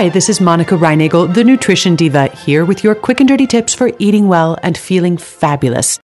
Hi, 0.00 0.08
this 0.08 0.30
is 0.30 0.40
Monica 0.40 0.76
Reinagel, 0.76 1.34
the 1.34 1.44
nutrition 1.44 1.94
diva, 1.94 2.28
here 2.28 2.64
with 2.64 2.82
your 2.82 2.94
quick 2.94 3.20
and 3.20 3.28
dirty 3.28 3.46
tips 3.46 3.74
for 3.74 3.92
eating 3.98 4.28
well 4.28 4.56
and 4.62 4.78
feeling 4.78 5.18
fabulous. 5.18 6.00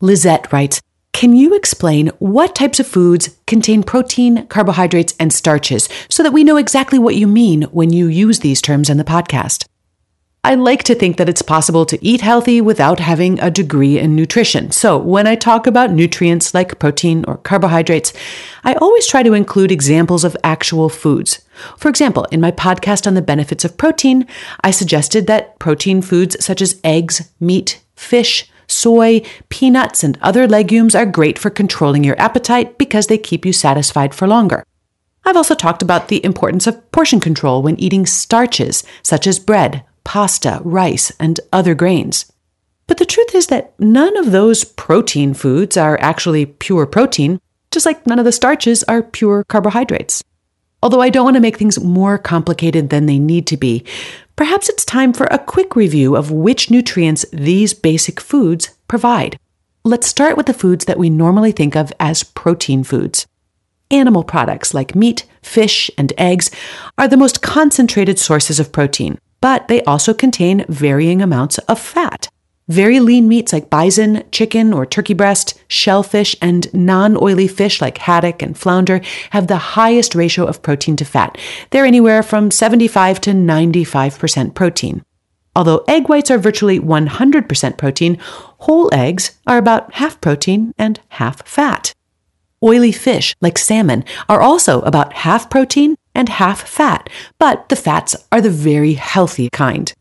Lizette 0.00 0.50
writes, 0.50 0.80
can 1.12 1.36
you 1.36 1.54
explain 1.54 2.06
what 2.20 2.54
types 2.54 2.80
of 2.80 2.86
foods 2.86 3.36
contain 3.46 3.82
protein, 3.82 4.46
carbohydrates, 4.46 5.12
and 5.20 5.30
starches 5.30 5.90
so 6.08 6.22
that 6.22 6.32
we 6.32 6.42
know 6.42 6.56
exactly 6.56 6.98
what 6.98 7.16
you 7.16 7.26
mean 7.26 7.64
when 7.64 7.92
you 7.92 8.06
use 8.06 8.38
these 8.38 8.62
terms 8.62 8.88
in 8.88 8.96
the 8.96 9.04
podcast? 9.04 9.66
I 10.44 10.54
like 10.54 10.84
to 10.84 10.94
think 10.94 11.16
that 11.16 11.28
it's 11.28 11.42
possible 11.42 11.84
to 11.86 12.02
eat 12.04 12.20
healthy 12.20 12.60
without 12.60 13.00
having 13.00 13.40
a 13.40 13.50
degree 13.50 13.98
in 13.98 14.14
nutrition. 14.14 14.70
So, 14.70 14.96
when 14.96 15.26
I 15.26 15.34
talk 15.34 15.66
about 15.66 15.90
nutrients 15.90 16.54
like 16.54 16.78
protein 16.78 17.24
or 17.26 17.38
carbohydrates, 17.38 18.12
I 18.62 18.74
always 18.74 19.06
try 19.06 19.24
to 19.24 19.32
include 19.32 19.72
examples 19.72 20.22
of 20.22 20.36
actual 20.44 20.88
foods. 20.88 21.40
For 21.76 21.88
example, 21.88 22.24
in 22.30 22.40
my 22.40 22.52
podcast 22.52 23.06
on 23.06 23.14
the 23.14 23.22
benefits 23.22 23.64
of 23.64 23.76
protein, 23.76 24.26
I 24.62 24.70
suggested 24.70 25.26
that 25.26 25.58
protein 25.58 26.02
foods 26.02 26.42
such 26.42 26.62
as 26.62 26.80
eggs, 26.84 27.30
meat, 27.40 27.82
fish, 27.96 28.48
soy, 28.68 29.22
peanuts, 29.48 30.04
and 30.04 30.18
other 30.22 30.46
legumes 30.46 30.94
are 30.94 31.06
great 31.06 31.38
for 31.38 31.50
controlling 31.50 32.04
your 32.04 32.20
appetite 32.20 32.78
because 32.78 33.08
they 33.08 33.18
keep 33.18 33.44
you 33.44 33.52
satisfied 33.52 34.14
for 34.14 34.28
longer. 34.28 34.64
I've 35.24 35.36
also 35.36 35.54
talked 35.54 35.82
about 35.82 36.08
the 36.08 36.24
importance 36.24 36.66
of 36.66 36.90
portion 36.92 37.18
control 37.18 37.60
when 37.60 37.78
eating 37.80 38.06
starches 38.06 38.84
such 39.02 39.26
as 39.26 39.38
bread, 39.38 39.84
pasta, 40.08 40.58
rice, 40.64 41.12
and 41.20 41.38
other 41.52 41.74
grains. 41.74 42.32
But 42.86 42.96
the 42.96 43.04
truth 43.04 43.34
is 43.34 43.48
that 43.48 43.78
none 43.78 44.16
of 44.16 44.32
those 44.32 44.64
protein 44.64 45.34
foods 45.34 45.76
are 45.76 46.00
actually 46.00 46.46
pure 46.46 46.86
protein, 46.86 47.38
just 47.70 47.84
like 47.84 48.06
none 48.06 48.18
of 48.18 48.24
the 48.24 48.32
starches 48.32 48.82
are 48.84 49.02
pure 49.02 49.44
carbohydrates. 49.44 50.24
Although 50.82 51.02
I 51.02 51.10
don't 51.10 51.26
want 51.26 51.34
to 51.36 51.42
make 51.42 51.58
things 51.58 51.78
more 51.78 52.16
complicated 52.16 52.88
than 52.88 53.04
they 53.04 53.18
need 53.18 53.46
to 53.48 53.58
be, 53.58 53.84
perhaps 54.34 54.70
it's 54.70 54.86
time 54.86 55.12
for 55.12 55.26
a 55.26 55.38
quick 55.38 55.76
review 55.76 56.16
of 56.16 56.30
which 56.30 56.70
nutrients 56.70 57.26
these 57.30 57.74
basic 57.74 58.18
foods 58.18 58.70
provide. 58.88 59.38
Let's 59.84 60.06
start 60.06 60.38
with 60.38 60.46
the 60.46 60.54
foods 60.54 60.86
that 60.86 60.98
we 60.98 61.10
normally 61.10 61.52
think 61.52 61.76
of 61.76 61.92
as 62.00 62.24
protein 62.24 62.82
foods. 62.82 63.26
Animal 63.90 64.24
products 64.24 64.72
like 64.72 64.94
meat, 64.94 65.26
fish, 65.42 65.90
and 65.98 66.14
eggs 66.16 66.50
are 66.96 67.08
the 67.08 67.18
most 67.18 67.42
concentrated 67.42 68.18
sources 68.18 68.58
of 68.58 68.72
protein 68.72 69.18
but 69.40 69.68
they 69.68 69.82
also 69.82 70.14
contain 70.14 70.64
varying 70.68 71.22
amounts 71.22 71.58
of 71.58 71.78
fat. 71.78 72.28
Very 72.68 73.00
lean 73.00 73.28
meats 73.28 73.52
like 73.54 73.70
bison, 73.70 74.24
chicken, 74.30 74.74
or 74.74 74.84
turkey 74.84 75.14
breast, 75.14 75.54
shellfish, 75.68 76.36
and 76.42 76.72
non 76.74 77.16
oily 77.16 77.48
fish 77.48 77.80
like 77.80 77.96
haddock 77.96 78.42
and 78.42 78.58
flounder 78.58 79.00
have 79.30 79.46
the 79.46 79.56
highest 79.56 80.14
ratio 80.14 80.44
of 80.44 80.60
protein 80.60 80.94
to 80.96 81.04
fat. 81.06 81.38
They're 81.70 81.86
anywhere 81.86 82.22
from 82.22 82.50
75 82.50 83.22
to 83.22 83.30
95% 83.30 84.54
protein. 84.54 85.02
Although 85.56 85.82
egg 85.88 86.08
whites 86.08 86.30
are 86.30 86.38
virtually 86.38 86.78
100% 86.78 87.78
protein, 87.78 88.18
whole 88.20 88.90
eggs 88.92 89.32
are 89.46 89.56
about 89.56 89.94
half 89.94 90.20
protein 90.20 90.74
and 90.78 91.00
half 91.08 91.46
fat. 91.48 91.94
Oily 92.62 92.92
fish, 92.92 93.34
like 93.40 93.56
salmon, 93.56 94.04
are 94.28 94.42
also 94.42 94.82
about 94.82 95.14
half 95.14 95.48
protein 95.48 95.96
and 96.18 96.28
half 96.28 96.68
fat, 96.68 97.08
but 97.38 97.68
the 97.68 97.76
fats 97.76 98.16
are 98.32 98.40
the 98.40 98.50
very 98.50 98.94
healthy 98.94 99.48
kind. 99.50 99.94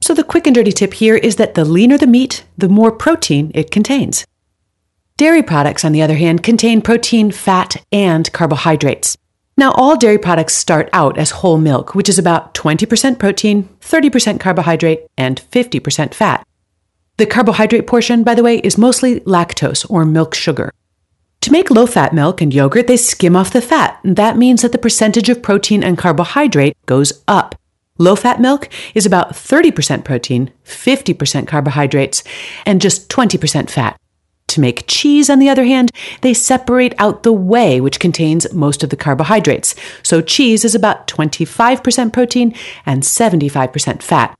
So 0.00 0.14
the 0.14 0.22
quick 0.22 0.46
and 0.46 0.54
dirty 0.54 0.72
tip 0.72 0.94
here 0.94 1.16
is 1.16 1.36
that 1.36 1.54
the 1.54 1.64
leaner 1.64 1.98
the 1.98 2.06
meat, 2.06 2.44
the 2.56 2.68
more 2.68 2.92
protein 2.92 3.50
it 3.54 3.70
contains. 3.70 4.24
Dairy 5.16 5.42
products, 5.42 5.84
on 5.84 5.92
the 5.92 6.02
other 6.02 6.14
hand, 6.14 6.42
contain 6.42 6.80
protein, 6.80 7.30
fat, 7.30 7.84
and 7.90 8.32
carbohydrates. 8.32 9.16
Now, 9.56 9.72
all 9.72 9.96
dairy 9.96 10.18
products 10.18 10.54
start 10.54 10.88
out 10.92 11.18
as 11.18 11.30
whole 11.30 11.58
milk, 11.58 11.94
which 11.94 12.08
is 12.08 12.18
about 12.18 12.54
20% 12.54 13.18
protein, 13.18 13.68
30% 13.80 14.40
carbohydrate, 14.40 15.06
and 15.16 15.40
50% 15.50 16.14
fat. 16.14 16.46
The 17.16 17.26
carbohydrate 17.26 17.86
portion, 17.86 18.24
by 18.24 18.34
the 18.34 18.42
way, 18.42 18.58
is 18.58 18.76
mostly 18.76 19.20
lactose 19.20 19.88
or 19.88 20.04
milk 20.04 20.34
sugar. 20.34 20.72
To 21.44 21.52
make 21.52 21.70
low 21.70 21.84
fat 21.84 22.14
milk 22.14 22.40
and 22.40 22.54
yogurt, 22.54 22.86
they 22.86 22.96
skim 22.96 23.36
off 23.36 23.52
the 23.52 23.60
fat. 23.60 24.00
That 24.02 24.38
means 24.38 24.62
that 24.62 24.72
the 24.72 24.78
percentage 24.78 25.28
of 25.28 25.42
protein 25.42 25.84
and 25.84 25.98
carbohydrate 25.98 26.74
goes 26.86 27.22
up. 27.28 27.54
Low 27.98 28.16
fat 28.16 28.40
milk 28.40 28.70
is 28.94 29.04
about 29.04 29.32
30% 29.34 30.06
protein, 30.06 30.50
50% 30.64 31.46
carbohydrates, 31.46 32.24
and 32.64 32.80
just 32.80 33.10
20% 33.10 33.68
fat. 33.68 34.00
To 34.46 34.60
make 34.62 34.86
cheese, 34.86 35.28
on 35.28 35.38
the 35.38 35.50
other 35.50 35.64
hand, 35.64 35.90
they 36.22 36.32
separate 36.32 36.94
out 36.96 37.24
the 37.24 37.32
whey, 37.34 37.78
which 37.78 38.00
contains 38.00 38.50
most 38.54 38.82
of 38.82 38.88
the 38.88 38.96
carbohydrates. 38.96 39.74
So 40.02 40.22
cheese 40.22 40.64
is 40.64 40.74
about 40.74 41.06
25% 41.08 42.10
protein 42.10 42.54
and 42.86 43.02
75% 43.02 44.02
fat. 44.02 44.34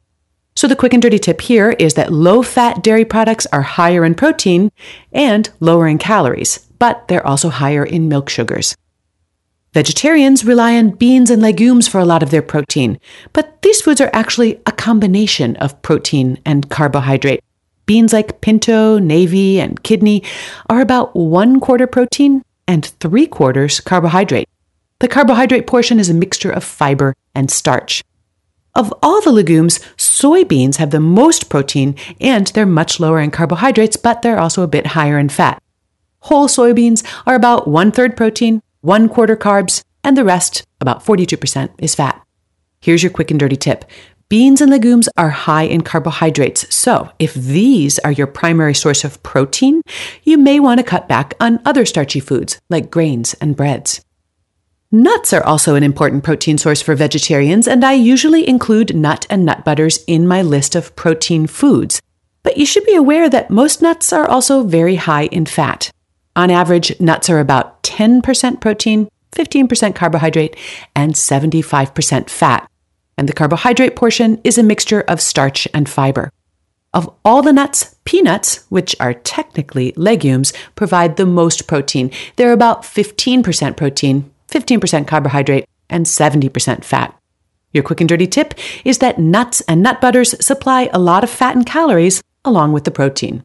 So 0.57 0.67
the 0.67 0.77
quick 0.77 0.95
and 0.95 1.03
dirty 1.03 1.19
tip 1.19 1.43
here 1.43 1.73
is 1.73 1.95
that 1.95 2.15
low 2.15 2.43
fat 2.43 2.83
dairy 2.83 3.05
products 3.05 3.47
are 3.53 3.61
higher 3.61 4.07
in 4.07 4.15
protein 4.15 4.73
and 5.13 5.51
lower 5.61 5.87
in 5.87 5.99
calories 5.99 6.67
but 6.85 7.09
they're 7.09 7.27
also 7.27 7.49
higher 7.49 7.83
in 7.83 8.11
milk 8.11 8.29
sugars. 8.29 8.77
Vegetarians 9.73 10.45
rely 10.45 10.77
on 10.77 10.91
beans 10.91 11.31
and 11.31 11.41
legumes 11.41 11.89
for 11.89 11.99
a 11.99 12.05
lot 12.05 12.23
of 12.23 12.29
their 12.29 12.43
protein, 12.43 12.99
but 13.33 13.63
these 13.63 13.81
foods 13.81 14.03
are 14.03 14.11
actually 14.13 14.61
a 14.67 14.73
combination 14.89 15.57
of 15.65 15.81
protein 15.81 16.39
and 16.45 16.69
carbohydrate. 16.69 17.43
Beans 17.87 18.13
like 18.13 18.43
pinto, 18.43 18.99
navy, 18.99 19.59
and 19.59 19.83
kidney 19.83 20.23
are 20.69 20.83
about 20.83 21.17
one 21.17 21.59
quarter 21.59 21.87
protein 21.87 22.43
and 22.69 22.85
three 23.01 23.27
quarters 23.27 23.81
carbohydrate. 23.81 24.47
The 24.99 25.09
carbohydrate 25.09 25.67
portion 25.67 25.99
is 25.99 26.11
a 26.11 26.21
mixture 26.25 26.51
of 26.51 26.65
fiber 26.65 27.15
and 27.35 27.51
starch. 27.51 28.05
Of 28.75 28.93
all 29.03 29.23
the 29.23 29.33
legumes, 29.33 29.79
soybeans 29.97 30.77
have 30.77 30.91
the 30.91 31.01
most 31.01 31.49
protein 31.49 31.95
and 32.21 32.49
they're 32.49 32.67
much 32.67 33.01
lower 33.01 33.21
in 33.21 33.31
carbohydrates, 33.31 33.97
but 33.97 34.21
they're 34.21 34.39
also 34.39 34.63
a 34.63 34.75
bit 34.77 34.89
higher 34.89 35.19
in 35.19 35.31
fat. 35.31 35.64
Whole 36.25 36.49
soybeans 36.49 37.05
are 37.27 37.35
about 37.35 37.69
one 37.69 37.93
third 37.93 38.17
protein, 38.17 38.63
one 38.81 39.11
quarter 39.11 39.37
carbs, 39.37 39.85
and 40.03 40.17
the 40.17 40.25
rest, 40.25 40.65
about 40.81 41.05
42%, 41.05 41.69
is 41.77 41.95
fat. 41.95 42.19
Here's 42.81 43.03
your 43.03 43.13
quick 43.13 43.31
and 43.31 43.39
dirty 43.39 43.57
tip. 43.57 43.85
Beans 44.31 44.63
and 44.63 44.71
legumes 44.71 45.07
are 45.19 45.29
high 45.29 45.65
in 45.65 45.83
carbohydrates, 45.83 46.75
so 46.75 47.11
if 47.19 47.35
these 47.35 47.99
are 47.99 48.11
your 48.11 48.27
primary 48.27 48.73
source 48.73 49.05
of 49.05 49.23
protein, 49.23 49.83
you 50.23 50.39
may 50.39 50.59
want 50.59 50.79
to 50.79 50.85
cut 50.85 51.09
back 51.09 51.35
on 51.41 51.61
other 51.67 51.85
starchy 51.85 52.21
foods 52.21 52.59
like 52.71 52.91
grains 52.91 53.35
and 53.35 53.55
breads. 53.55 54.03
Nuts 54.91 55.35
are 55.35 55.45
also 55.45 55.75
an 55.75 55.83
important 55.83 56.25
protein 56.25 56.57
source 56.57 56.81
for 56.81 56.95
vegetarians, 56.95 57.69
and 57.69 57.85
I 57.85 57.93
usually 57.93 58.49
include 58.49 58.97
nut 58.97 59.27
and 59.29 59.45
nut 59.45 59.63
butters 59.63 60.03
in 60.07 60.27
my 60.27 60.41
list 60.41 60.75
of 60.75 60.97
protein 60.97 61.47
foods. 61.47 62.01
But 62.43 62.57
you 62.57 62.65
should 62.65 62.87
be 62.87 62.95
aware 62.95 63.29
that 63.29 63.51
most 63.51 63.83
nuts 63.83 64.11
are 64.11 64.27
also 64.27 64.63
very 64.63 64.97
high 64.97 65.27
in 65.27 65.45
fat. 65.45 65.91
On 66.37 66.51
average, 66.51 66.99
nuts 67.01 67.31
are 67.31 67.39
about 67.39 67.83
10% 67.83 68.61
protein, 68.61 69.09
15% 69.33 69.95
carbohydrate, 69.95 70.57
and 70.97 71.15
75% 71.15 72.29
fat. 72.29 72.69
And 73.17 73.29
the 73.29 73.33
carbohydrate 73.33 73.95
portion 73.95 74.41
is 74.43 74.59
a 74.59 74.63
mixture 74.63 75.03
of 75.03 75.21
starch 75.21 75.69
and 75.73 75.89
fiber. 75.89 76.31
Of 76.93 77.13
all 77.25 77.43
the 77.43 77.53
nuts, 77.53 77.97
peanuts, 78.05 78.65
which 78.69 78.95
are 79.01 79.15
technically 79.15 79.93
legumes, 79.97 80.53
provide 80.75 81.17
the 81.17 81.27
most 81.27 81.67
protein. 81.67 82.11
They're 82.37 82.53
about 82.53 82.83
15% 82.83 83.77
protein, 83.77 84.31
15% 84.49 85.07
carbohydrate, 85.07 85.67
and 85.91 86.07
70% 86.07 86.85
fat. 86.85 87.17
Your 87.73 87.83
quick 87.83 88.01
and 88.01 88.09
dirty 88.09 88.29
tip 88.29 88.55
is 88.85 88.99
that 88.99 89.19
nuts 89.19 89.61
and 89.63 89.83
nut 89.83 90.01
butters 90.01 90.35
supply 90.45 90.89
a 90.93 90.99
lot 90.99 91.25
of 91.25 91.31
fat 91.31 91.57
and 91.57 91.67
calories 91.67 92.23
along 92.45 92.73
with 92.73 92.85
the 92.85 92.93
protein. 92.93 93.45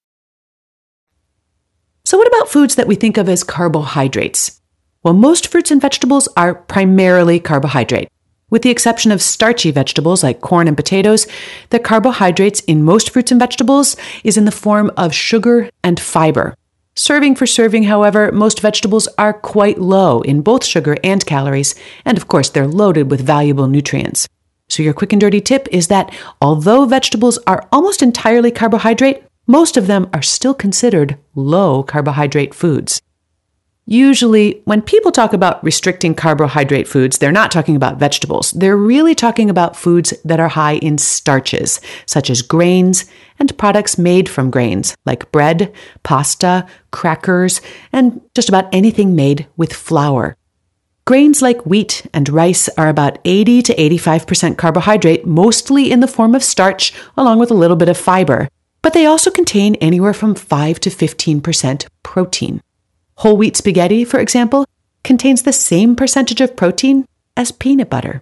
So, 2.03 2.17
what 2.17 2.27
about 2.27 2.49
foods 2.49 2.75
that 2.75 2.87
we 2.87 2.95
think 2.95 3.17
of 3.17 3.29
as 3.29 3.43
carbohydrates? 3.43 4.59
Well, 5.03 5.13
most 5.13 5.47
fruits 5.47 5.71
and 5.71 5.81
vegetables 5.81 6.27
are 6.35 6.55
primarily 6.55 7.39
carbohydrate. 7.39 8.09
With 8.49 8.63
the 8.63 8.69
exception 8.69 9.11
of 9.11 9.21
starchy 9.21 9.71
vegetables 9.71 10.23
like 10.23 10.41
corn 10.41 10.67
and 10.67 10.75
potatoes, 10.75 11.25
the 11.69 11.79
carbohydrates 11.79 12.59
in 12.61 12.83
most 12.83 13.09
fruits 13.09 13.31
and 13.31 13.39
vegetables 13.39 13.95
is 14.23 14.37
in 14.37 14.45
the 14.45 14.51
form 14.51 14.91
of 14.97 15.13
sugar 15.13 15.69
and 15.83 15.99
fiber. 15.99 16.53
Serving 16.95 17.35
for 17.35 17.47
serving, 17.47 17.83
however, 17.83 18.31
most 18.33 18.59
vegetables 18.59 19.07
are 19.17 19.31
quite 19.31 19.79
low 19.79 20.21
in 20.21 20.41
both 20.41 20.65
sugar 20.65 20.97
and 21.03 21.25
calories, 21.25 21.73
and 22.03 22.17
of 22.17 22.27
course, 22.27 22.49
they're 22.49 22.67
loaded 22.67 23.09
with 23.09 23.21
valuable 23.21 23.67
nutrients. 23.67 24.27
So, 24.67 24.83
your 24.83 24.93
quick 24.93 25.13
and 25.13 25.21
dirty 25.21 25.39
tip 25.39 25.69
is 25.71 25.87
that 25.87 26.13
although 26.41 26.85
vegetables 26.85 27.39
are 27.47 27.67
almost 27.71 28.01
entirely 28.01 28.51
carbohydrate, 28.51 29.23
most 29.51 29.75
of 29.75 29.87
them 29.87 30.09
are 30.13 30.21
still 30.21 30.53
considered 30.53 31.17
low 31.35 31.83
carbohydrate 31.83 32.53
foods. 32.53 33.01
Usually, 33.85 34.61
when 34.63 34.81
people 34.81 35.11
talk 35.11 35.33
about 35.33 35.61
restricting 35.61 36.15
carbohydrate 36.15 36.87
foods, 36.87 37.17
they're 37.17 37.33
not 37.33 37.51
talking 37.51 37.75
about 37.75 37.99
vegetables. 37.99 38.51
They're 38.51 38.77
really 38.77 39.13
talking 39.13 39.49
about 39.49 39.75
foods 39.75 40.13
that 40.23 40.39
are 40.39 40.47
high 40.47 40.75
in 40.75 40.97
starches, 40.97 41.81
such 42.05 42.29
as 42.29 42.41
grains 42.41 43.03
and 43.39 43.57
products 43.57 43.97
made 43.97 44.29
from 44.29 44.51
grains, 44.51 44.95
like 45.05 45.29
bread, 45.33 45.73
pasta, 46.03 46.65
crackers, 46.91 47.59
and 47.91 48.21
just 48.33 48.47
about 48.47 48.69
anything 48.71 49.17
made 49.17 49.47
with 49.57 49.73
flour. 49.73 50.37
Grains 51.03 51.41
like 51.41 51.65
wheat 51.65 52.05
and 52.13 52.29
rice 52.29 52.69
are 52.77 52.87
about 52.87 53.19
80 53.25 53.63
to 53.63 53.75
85% 53.75 54.57
carbohydrate, 54.57 55.25
mostly 55.25 55.91
in 55.91 55.99
the 55.99 56.07
form 56.07 56.35
of 56.35 56.43
starch, 56.43 56.93
along 57.17 57.39
with 57.39 57.51
a 57.51 57.55
little 57.55 57.75
bit 57.75 57.89
of 57.89 57.97
fiber. 57.97 58.47
But 58.81 58.93
they 58.93 59.05
also 59.05 59.29
contain 59.29 59.75
anywhere 59.75 60.13
from 60.13 60.35
5 60.35 60.79
to 60.79 60.89
15% 60.89 61.87
protein. 62.03 62.61
Whole 63.15 63.37
wheat 63.37 63.55
spaghetti, 63.55 64.03
for 64.03 64.19
example, 64.19 64.65
contains 65.03 65.43
the 65.43 65.53
same 65.53 65.95
percentage 65.95 66.41
of 66.41 66.55
protein 66.55 67.05
as 67.37 67.51
peanut 67.51 67.89
butter. 67.89 68.21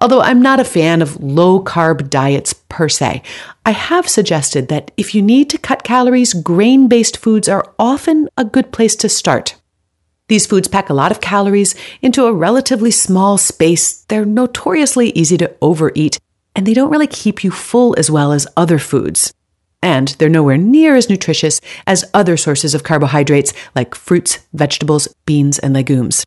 Although 0.00 0.20
I'm 0.20 0.40
not 0.40 0.60
a 0.60 0.64
fan 0.64 1.02
of 1.02 1.20
low 1.20 1.60
carb 1.60 2.08
diets 2.08 2.52
per 2.52 2.88
se, 2.88 3.20
I 3.66 3.72
have 3.72 4.08
suggested 4.08 4.68
that 4.68 4.92
if 4.96 5.12
you 5.12 5.22
need 5.22 5.50
to 5.50 5.58
cut 5.58 5.82
calories, 5.82 6.34
grain 6.34 6.86
based 6.86 7.16
foods 7.16 7.48
are 7.48 7.74
often 7.80 8.28
a 8.36 8.44
good 8.44 8.70
place 8.70 8.94
to 8.96 9.08
start. 9.08 9.56
These 10.28 10.46
foods 10.46 10.68
pack 10.68 10.88
a 10.88 10.94
lot 10.94 11.10
of 11.10 11.20
calories 11.20 11.74
into 12.00 12.26
a 12.26 12.32
relatively 12.32 12.92
small 12.92 13.38
space. 13.38 14.02
They're 14.04 14.24
notoriously 14.24 15.10
easy 15.10 15.36
to 15.38 15.56
overeat, 15.60 16.20
and 16.54 16.64
they 16.64 16.74
don't 16.74 16.90
really 16.90 17.08
keep 17.08 17.42
you 17.42 17.50
full 17.50 17.96
as 17.98 18.08
well 18.08 18.32
as 18.32 18.46
other 18.56 18.78
foods. 18.78 19.32
And 19.82 20.08
they're 20.18 20.28
nowhere 20.28 20.56
near 20.56 20.96
as 20.96 21.08
nutritious 21.08 21.60
as 21.86 22.10
other 22.12 22.36
sources 22.36 22.74
of 22.74 22.82
carbohydrates 22.82 23.52
like 23.74 23.94
fruits, 23.94 24.40
vegetables, 24.52 25.08
beans, 25.24 25.58
and 25.58 25.74
legumes. 25.74 26.24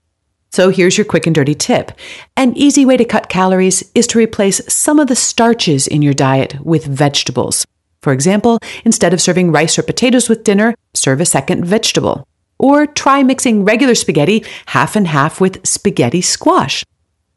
So 0.52 0.70
here's 0.70 0.98
your 0.98 1.06
quick 1.06 1.26
and 1.28 1.36
dirty 1.36 1.56
tip. 1.56 1.94
An 2.36 2.58
easy 2.58 2.86
way 2.86 2.98
to 2.98 3.06
cut 3.06 3.30
calories 3.30 3.90
is 3.96 4.06
to 4.08 4.20
replace 4.20 4.62
some 4.72 5.00
of 5.00 5.08
the 5.08 5.16
starches 5.16 5.88
in 5.88 6.02
your 6.02 6.14
diet 6.14 6.60
with 6.62 6.86
vegetables. 6.86 7.66
For 8.02 8.12
example, 8.12 8.60
instead 8.84 9.14
of 9.14 9.22
serving 9.22 9.52
rice 9.52 9.80
or 9.80 9.84
potatoes 9.84 10.28
with 10.28 10.44
dinner, 10.44 10.76
serve 10.94 11.22
a 11.22 11.26
second 11.26 11.64
vegetable. 11.66 12.28
Or 12.60 12.86
try 12.86 13.24
mixing 13.24 13.64
regular 13.64 13.96
spaghetti 13.96 14.44
half 14.68 14.96
and 14.96 15.08
half 15.08 15.40
with 15.40 15.66
spaghetti 15.66 16.22
squash. 16.22 16.84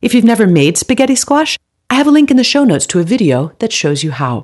If 0.03 0.13
you've 0.13 0.25
never 0.25 0.47
made 0.47 0.77
spaghetti 0.77 1.15
squash, 1.15 1.57
I 1.91 1.95
have 1.95 2.07
a 2.07 2.11
link 2.11 2.31
in 2.31 2.37
the 2.37 2.45
show 2.45 2.65
notes 2.65 2.87
to 2.89 2.99
a 2.99 3.05
video 3.05 3.53
that 3.61 3.73
shows 3.73 4.03
you 4.03 4.11
how. 4.11 4.43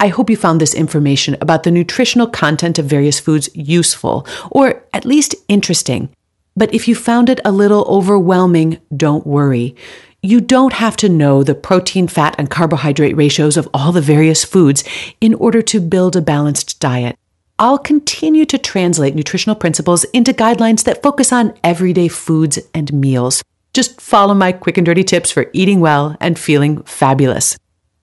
I 0.00 0.08
hope 0.08 0.30
you 0.30 0.36
found 0.36 0.60
this 0.60 0.74
information 0.74 1.36
about 1.40 1.64
the 1.64 1.72
nutritional 1.72 2.28
content 2.28 2.78
of 2.78 2.86
various 2.86 3.18
foods 3.18 3.48
useful, 3.52 4.26
or 4.50 4.84
at 4.94 5.04
least 5.04 5.34
interesting. 5.48 6.08
But 6.56 6.72
if 6.72 6.86
you 6.86 6.94
found 6.94 7.28
it 7.28 7.40
a 7.44 7.50
little 7.50 7.84
overwhelming, 7.88 8.78
don't 8.96 9.26
worry. 9.26 9.74
You 10.22 10.40
don't 10.40 10.72
have 10.74 10.96
to 10.98 11.08
know 11.08 11.42
the 11.42 11.54
protein, 11.54 12.06
fat, 12.06 12.36
and 12.38 12.48
carbohydrate 12.48 13.16
ratios 13.16 13.56
of 13.56 13.68
all 13.74 13.90
the 13.90 14.00
various 14.00 14.44
foods 14.44 14.84
in 15.20 15.34
order 15.34 15.62
to 15.62 15.80
build 15.80 16.14
a 16.14 16.22
balanced 16.22 16.78
diet. 16.78 17.16
I'll 17.58 17.78
continue 17.78 18.44
to 18.46 18.58
translate 18.58 19.16
nutritional 19.16 19.56
principles 19.56 20.04
into 20.04 20.32
guidelines 20.32 20.84
that 20.84 21.02
focus 21.02 21.32
on 21.32 21.54
everyday 21.64 22.06
foods 22.06 22.60
and 22.72 22.92
meals. 22.92 23.42
Just 23.74 24.00
follow 24.00 24.34
my 24.34 24.52
quick 24.52 24.78
and 24.78 24.86
dirty 24.86 25.02
tips 25.02 25.32
for 25.32 25.50
eating 25.52 25.80
well 25.80 26.16
and 26.20 26.38
feeling 26.38 26.82
fabulous. 26.82 27.56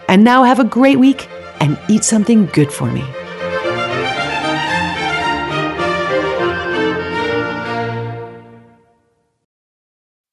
And 0.08 0.24
now 0.24 0.44
have 0.44 0.58
a 0.58 0.64
great 0.64 0.98
week 0.98 1.28
and 1.60 1.78
eat 1.88 2.02
something 2.02 2.46
good 2.46 2.72
for 2.72 2.90
me. 2.90 3.04